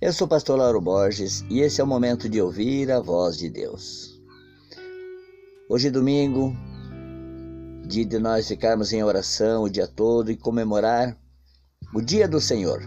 [0.00, 3.36] Eu sou o pastor Lauro Borges e esse é o momento de ouvir a voz
[3.36, 4.22] de Deus.
[5.68, 6.56] Hoje é domingo,
[7.84, 11.18] dia de nós ficarmos em oração o dia todo e comemorar
[11.92, 12.80] o dia do Senhor.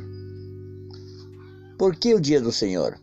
[1.77, 2.97] Por que o dia do Senhor?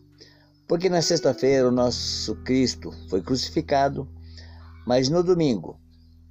[0.67, 4.09] Porque na sexta-feira o nosso Cristo foi crucificado,
[4.87, 5.79] mas no domingo,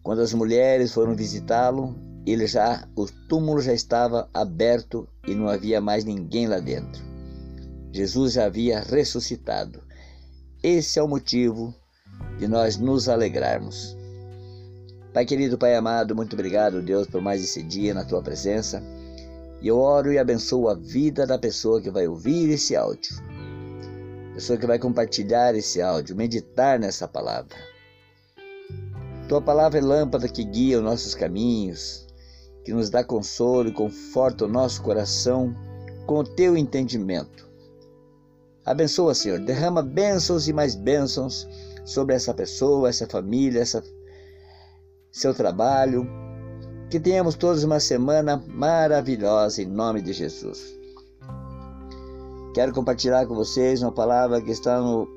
[0.02, 5.80] quando as mulheres foram visitá-lo, ele já o túmulo já estava aberto e não havia
[5.80, 7.07] mais ninguém lá dentro.
[7.98, 9.82] Jesus já havia ressuscitado.
[10.62, 11.74] Esse é o motivo
[12.38, 13.98] de nós nos alegrarmos.
[15.12, 18.84] Pai querido, Pai amado, muito obrigado, Deus, por mais esse dia na tua presença.
[19.64, 23.16] E eu oro e abençoo a vida da pessoa que vai ouvir esse áudio,
[24.36, 27.58] pessoa que vai compartilhar esse áudio, meditar nessa palavra.
[29.28, 32.06] Tua palavra é lâmpada que guia os nossos caminhos,
[32.64, 35.52] que nos dá consolo e conforta o nosso coração
[36.06, 37.47] com o teu entendimento.
[38.68, 39.40] Abençoa, Senhor.
[39.40, 41.48] Derrama bênçãos e mais bênçãos
[41.86, 43.82] sobre essa pessoa, essa família, essa,
[45.10, 46.06] seu trabalho.
[46.90, 50.78] Que tenhamos todos uma semana maravilhosa em nome de Jesus.
[52.54, 55.08] Quero compartilhar com vocês uma palavra que está no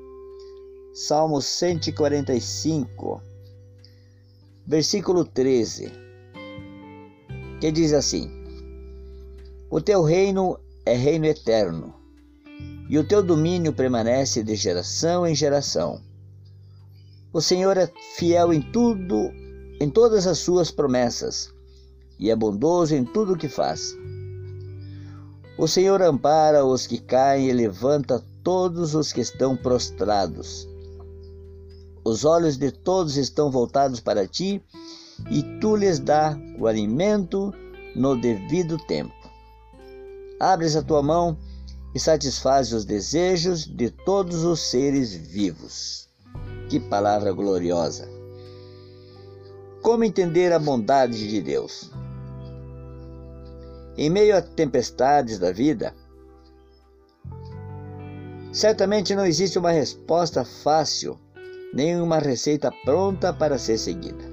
[0.93, 3.21] Salmo 145,
[4.65, 5.91] versículo 13,
[7.59, 8.31] que diz assim:
[9.69, 12.00] O teu reino é reino eterno
[12.89, 16.01] e o teu domínio permanece de geração em geração.
[17.31, 19.31] O Senhor é fiel em tudo,
[19.79, 21.49] em todas as suas promessas,
[22.19, 23.95] e é bondoso em tudo o que faz.
[25.57, 30.67] O Senhor ampara os que caem e levanta todos os que estão prostrados.
[32.03, 34.61] Os olhos de todos estão voltados para ti,
[35.29, 37.53] e tu lhes dá o alimento
[37.95, 39.13] no devido tempo.
[40.39, 41.37] Abres a tua mão
[41.93, 46.09] e satisfaz os desejos de todos os seres vivos.
[46.69, 48.07] Que palavra gloriosa!
[49.81, 51.91] Como entender a bondade de Deus?
[53.97, 55.93] Em meio a tempestades da vida,
[58.53, 61.19] certamente não existe uma resposta fácil,
[61.73, 64.31] nem uma receita pronta para ser seguida.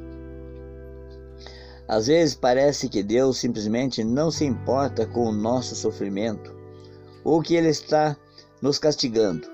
[1.88, 6.57] Às vezes parece que Deus simplesmente não se importa com o nosso sofrimento
[7.28, 8.16] ou que Ele está
[8.62, 9.46] nos castigando,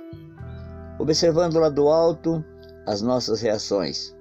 [0.97, 2.45] observando lá do alto
[2.87, 4.15] as nossas reações.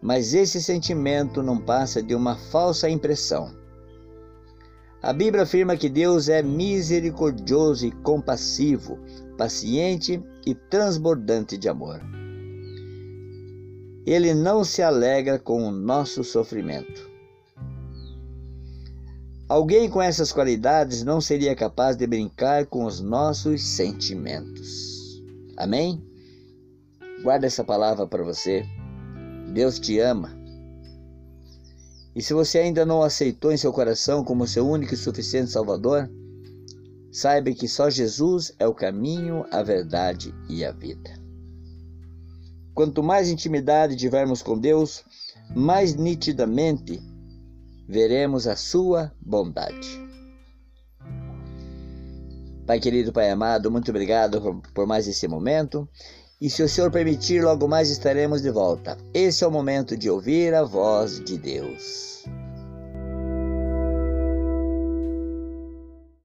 [0.00, 3.52] Mas esse sentimento não passa de uma falsa impressão.
[5.02, 8.96] A Bíblia afirma que Deus é misericordioso e compassivo,
[9.36, 12.00] paciente e transbordante de amor.
[14.06, 17.11] Ele não se alegra com o nosso sofrimento.
[19.52, 25.22] Alguém com essas qualidades não seria capaz de brincar com os nossos sentimentos.
[25.58, 26.02] Amém?
[27.22, 28.64] Guarda essa palavra para você.
[29.52, 30.34] Deus te ama.
[32.16, 36.10] E se você ainda não aceitou em seu coração como seu único e suficiente Salvador,
[37.12, 41.10] saiba que só Jesus é o caminho, a verdade e a vida.
[42.72, 45.04] Quanto mais intimidade tivermos com Deus,
[45.54, 47.02] mais nitidamente
[47.88, 50.00] veremos a sua bondade.
[52.66, 55.88] Pai querido, Pai amado, muito obrigado por mais esse momento.
[56.40, 58.96] E se o Senhor permitir, logo mais estaremos de volta.
[59.14, 62.24] Esse é o momento de ouvir a voz de Deus.